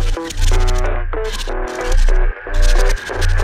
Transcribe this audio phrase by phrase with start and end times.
[0.00, 0.28] Thank
[3.32, 3.37] you.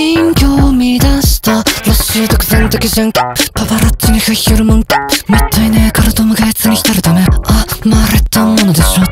[0.00, 1.62] 人形を見出した。
[1.62, 3.12] らしい独善的じゃん。
[3.12, 3.22] パ
[3.66, 4.96] パラッチに振りるもんか
[5.28, 7.20] みったいねからともがいつに浸るため。
[7.20, 9.04] あまれたものでしょ。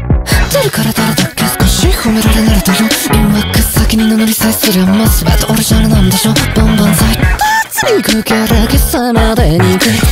[0.50, 1.44] 出るから誰だっけ？
[1.44, 6.32] 少し褒められ慣れたよ誘惑先に名乗りさえすりゃもう全てオリジナルなんでしょ。
[6.56, 10.07] バンバン剤にくけらけさまでにく。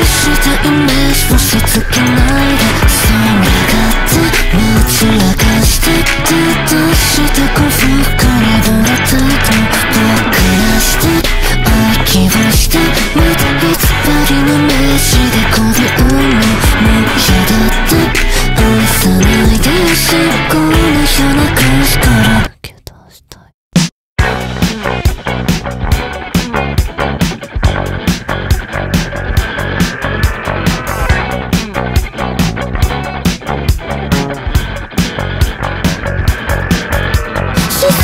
[0.00, 2.64] 愛風したイメージ押し付けないで。
[2.88, 4.16] それがって
[4.56, 5.86] むつらかして
[6.24, 6.32] 手
[6.64, 8.29] として幸福に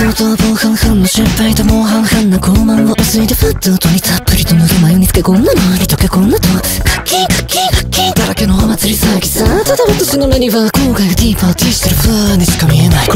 [0.07, 6.55] 相当防犯犯の失敗ともう半々な傲慢を薄いでフットとにたっぷりと塗る眉につけこんなのに溶けこんなとカ
[7.01, 8.15] ッキーカッキーカッキー。
[8.15, 9.45] だらけのお祭り騒ぎさ。
[9.65, 13.09] ただ私の目には後悔がディーパーティーしてる風にしか見えない。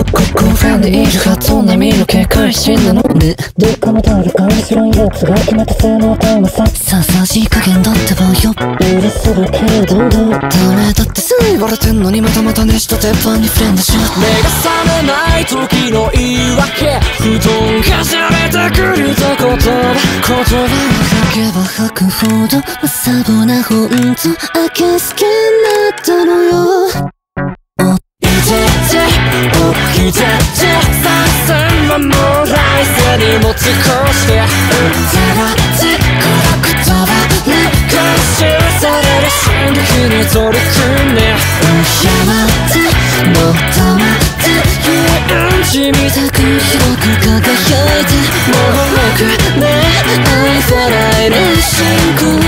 [0.91, 10.19] いるはそんな見の警戒心なのねどっかの誰か後ろにやつが決めた性能タイムさささしい加減だってばよ許するけれどダ
[10.75, 19.95] メだってさ言われてんのにまたまた熱した鉄板にフレンドしよう目が覚めない時の言い訳布団かじられてくると言葉
[20.27, 20.67] 言葉を
[21.07, 24.27] 吐けば吐くほどまさぼなほんと
[24.59, 25.31] あけすけに
[25.63, 27.11] なったのよ
[30.11, 30.40] い
[33.21, 33.61] 荷物こう
[34.15, 34.41] して手
[35.37, 37.13] は手から言葉
[37.45, 37.53] ね
[37.93, 38.49] 回収
[38.81, 39.45] される進
[39.75, 41.21] 撃に取り組んで
[42.01, 42.09] 山
[42.41, 42.81] って
[43.29, 44.97] もっと待って
[45.35, 48.17] うんちみたく広く輝いて
[48.49, 49.21] もうなく
[49.61, 49.63] ね
[50.09, 51.77] 愛さないで進
[52.17, 52.40] 行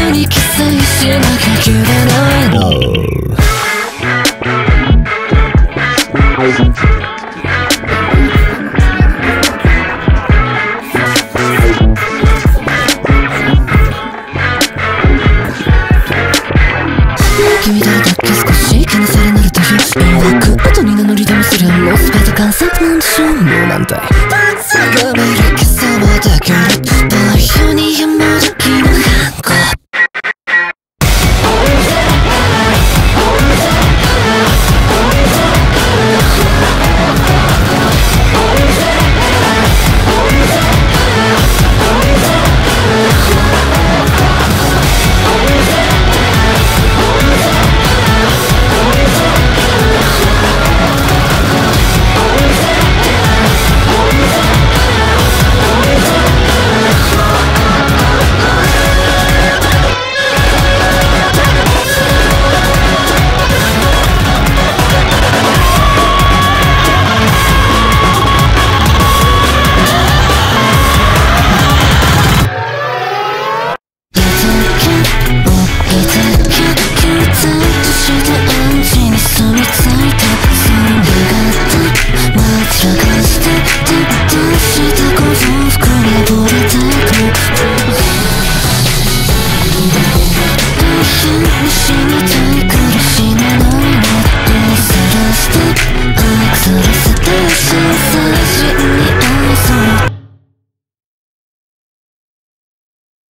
[23.89, 24.12] し
[78.03, 78.42] し